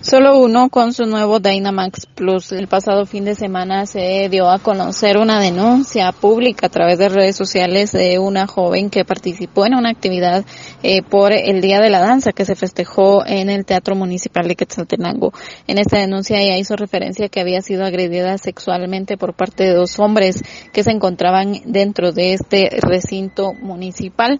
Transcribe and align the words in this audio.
Solo 0.00 0.38
uno 0.38 0.68
con 0.68 0.92
su 0.92 1.06
nuevo 1.06 1.40
Dynamax 1.40 2.06
Plus. 2.06 2.52
El 2.52 2.68
pasado 2.68 3.04
fin 3.04 3.24
de 3.24 3.34
semana 3.34 3.84
se 3.84 4.28
dio 4.30 4.48
a 4.48 4.60
conocer 4.60 5.18
una 5.18 5.40
denuncia 5.40 6.12
pública 6.12 6.68
a 6.68 6.70
través 6.70 7.00
de 7.00 7.08
redes 7.08 7.34
sociales 7.34 7.90
de 7.90 8.20
una 8.20 8.46
joven 8.46 8.90
que 8.90 9.04
participó 9.04 9.66
en 9.66 9.74
una 9.74 9.90
actividad 9.90 10.44
eh, 10.84 11.02
por 11.02 11.32
el 11.32 11.60
Día 11.60 11.80
de 11.80 11.90
la 11.90 11.98
Danza 11.98 12.30
que 12.30 12.44
se 12.44 12.54
festejó 12.54 13.26
en 13.26 13.50
el 13.50 13.64
Teatro 13.64 13.96
Municipal 13.96 14.46
de 14.46 14.54
Quetzaltenango. 14.54 15.32
En 15.66 15.78
esta 15.78 15.98
denuncia 15.98 16.40
ella 16.40 16.58
hizo 16.58 16.76
referencia 16.76 17.28
que 17.28 17.40
había 17.40 17.60
sido 17.60 17.84
agredida 17.84 18.38
sexualmente 18.38 19.16
por 19.16 19.34
parte 19.34 19.64
de 19.64 19.74
dos 19.74 19.98
hombres 19.98 20.44
que 20.72 20.84
se 20.84 20.92
encontraban 20.92 21.54
dentro 21.64 22.12
de 22.12 22.34
este 22.34 22.70
recinto 22.82 23.52
municipal. 23.52 24.38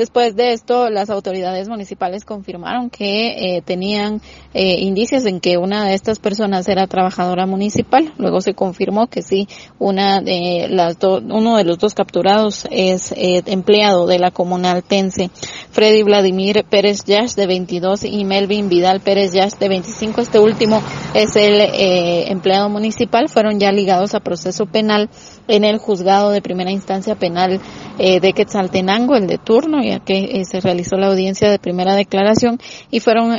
Después 0.00 0.34
de 0.34 0.52
esto, 0.52 0.88
las 0.88 1.10
autoridades 1.10 1.68
municipales 1.68 2.24
confirmaron 2.24 2.88
que 2.88 3.56
eh, 3.56 3.62
tenían 3.62 4.22
eh, 4.54 4.76
indicios 5.00 5.24
en 5.24 5.40
que 5.40 5.56
una 5.56 5.86
de 5.86 5.94
estas 5.94 6.18
personas 6.18 6.68
era 6.68 6.86
trabajadora 6.86 7.46
municipal. 7.46 8.12
Luego 8.18 8.42
se 8.42 8.52
confirmó 8.52 9.06
que 9.06 9.22
sí, 9.22 9.48
una 9.78 10.20
de 10.20 10.66
las 10.68 10.98
uno 11.02 11.56
de 11.56 11.64
los 11.64 11.78
dos 11.78 11.94
capturados 11.94 12.66
es 12.70 13.12
eh, 13.12 13.42
empleado 13.46 14.06
de 14.06 14.18
la 14.18 14.30
comunal 14.30 14.82
Tense. 14.82 15.30
Freddy 15.70 16.02
Vladimir 16.02 16.66
Pérez 16.68 17.04
Yash 17.06 17.32
de 17.32 17.46
22 17.46 18.04
y 18.04 18.24
Melvin 18.26 18.68
Vidal 18.68 19.00
Pérez 19.00 19.32
Yash 19.32 19.54
de 19.54 19.70
25. 19.70 20.20
Este 20.20 20.38
último 20.38 20.82
es 21.14 21.34
el 21.34 21.62
eh, 21.62 22.30
empleado 22.30 22.68
municipal. 22.68 23.30
Fueron 23.30 23.58
ya 23.58 23.72
ligados 23.72 24.14
a 24.14 24.20
proceso 24.20 24.66
penal 24.66 25.08
en 25.48 25.64
el 25.64 25.78
juzgado 25.78 26.30
de 26.30 26.42
primera 26.42 26.70
instancia 26.70 27.14
penal 27.14 27.58
eh, 28.02 28.18
de 28.20 28.32
Quetzaltenango, 28.32 29.14
el 29.14 29.26
de 29.26 29.36
turno, 29.36 29.82
ya 29.82 30.00
que 30.00 30.42
se 30.44 30.60
realizó 30.60 30.96
la 30.96 31.08
audiencia 31.08 31.50
de 31.50 31.58
primera 31.58 31.94
declaración 31.94 32.58
y 32.90 33.00
fueron 33.00 33.36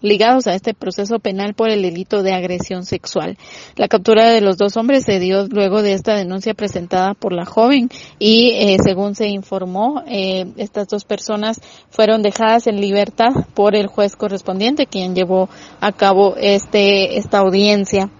ligados 0.00 0.46
a 0.46 0.54
este 0.54 0.72
proceso 0.72 1.18
penal 1.18 1.52
por 1.54 1.68
el 1.68 1.82
delito 1.82 2.22
de 2.22 2.32
agresión 2.32 2.84
sexual. 2.84 3.36
La 3.76 3.88
captura 3.88 4.30
de 4.30 4.40
los 4.40 4.56
dos 4.56 4.76
hombres 4.76 5.04
se 5.04 5.18
dio 5.18 5.46
luego 5.48 5.82
de 5.82 5.92
esta 5.92 6.14
denuncia 6.14 6.54
presentada 6.54 7.14
por 7.14 7.32
la 7.32 7.44
joven 7.44 7.90
y 8.18 8.52
eh, 8.52 8.76
según 8.82 9.14
se 9.14 9.28
informó, 9.28 10.02
eh, 10.06 10.46
estas 10.56 10.88
dos 10.88 11.04
personas 11.04 11.60
fueron 11.90 12.22
dejadas 12.22 12.66
en 12.66 12.80
libertad 12.80 13.30
por 13.54 13.76
el 13.76 13.86
juez 13.86 14.16
correspondiente 14.16 14.86
quien 14.86 15.14
llevó 15.14 15.48
a 15.80 15.92
cabo 15.92 16.36
este 16.36 17.18
esta 17.18 17.38
audiencia. 17.38 18.10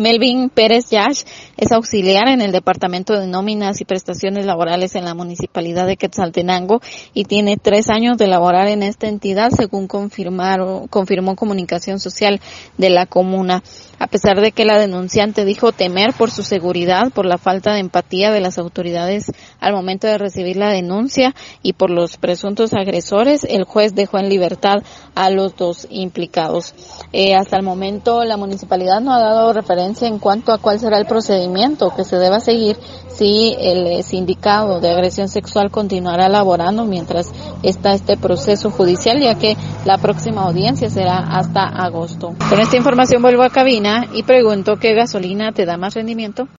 Melvin 0.00 0.48
Pérez 0.48 0.88
Yash 0.88 1.24
es 1.58 1.72
auxiliar 1.72 2.26
en 2.28 2.40
el 2.40 2.52
Departamento 2.52 3.20
de 3.20 3.26
Nóminas 3.26 3.82
y 3.82 3.84
Prestaciones 3.84 4.46
Laborales 4.46 4.94
en 4.94 5.04
la 5.04 5.12
Municipalidad 5.12 5.86
de 5.86 5.98
Quetzaltenango 5.98 6.80
y 7.12 7.24
tiene 7.24 7.58
tres 7.58 7.90
años 7.90 8.16
de 8.16 8.26
laborar 8.26 8.68
en 8.68 8.82
esta 8.82 9.08
entidad, 9.08 9.50
según 9.50 9.88
confirmaron, 9.88 10.88
confirmó 10.88 11.36
Comunicación 11.36 12.00
Social 12.00 12.40
de 12.78 12.88
la 12.88 13.04
comuna. 13.04 13.62
A 13.98 14.06
pesar 14.06 14.40
de 14.40 14.52
que 14.52 14.64
la 14.64 14.78
denunciante 14.78 15.44
dijo 15.44 15.72
temer 15.72 16.14
por 16.14 16.30
su 16.30 16.42
seguridad, 16.44 17.12
por 17.12 17.26
la 17.26 17.36
falta 17.36 17.74
de 17.74 17.80
empatía 17.80 18.30
de 18.30 18.40
las 18.40 18.56
autoridades 18.56 19.26
al 19.60 19.74
momento 19.74 20.06
de 20.06 20.16
recibir 20.16 20.56
la 20.56 20.70
denuncia 20.70 21.34
y 21.62 21.74
por 21.74 21.90
los 21.90 22.16
presuntos 22.16 22.72
agresores, 22.72 23.44
el 23.44 23.64
juez 23.64 23.94
dejó 23.94 24.16
en 24.16 24.30
libertad 24.30 24.76
a 25.14 25.28
los 25.28 25.54
dos 25.56 25.86
implicados. 25.90 26.74
Eh, 27.12 27.34
hasta 27.34 27.58
el 27.58 27.62
momento 27.62 28.24
la 28.24 28.38
municipalidad 28.38 29.02
no 29.02 29.12
ha 29.12 29.20
dado 29.20 29.52
referencia 29.52 29.89
en 30.02 30.18
cuanto 30.18 30.52
a 30.52 30.58
cuál 30.58 30.78
será 30.78 30.98
el 30.98 31.06
procedimiento 31.06 31.92
que 31.94 32.04
se 32.04 32.16
deba 32.16 32.40
seguir 32.40 32.76
si 33.08 33.54
el 33.58 33.86
eh, 33.86 34.02
sindicado 34.02 34.80
de 34.80 34.90
agresión 34.90 35.28
sexual 35.28 35.70
continuará 35.70 36.28
laborando 36.28 36.84
mientras 36.84 37.32
está 37.62 37.92
este 37.92 38.16
proceso 38.16 38.70
judicial, 38.70 39.20
ya 39.20 39.34
que 39.34 39.56
la 39.84 39.98
próxima 39.98 40.42
audiencia 40.42 40.88
será 40.88 41.18
hasta 41.18 41.64
agosto. 41.64 42.34
Con 42.48 42.60
esta 42.60 42.76
información 42.76 43.20
vuelvo 43.20 43.42
a 43.42 43.50
cabina 43.50 44.06
y 44.14 44.22
pregunto 44.22 44.76
qué 44.76 44.94
gasolina 44.94 45.52
te 45.52 45.66
da 45.66 45.76
más 45.76 45.94
rendimiento. 45.94 46.48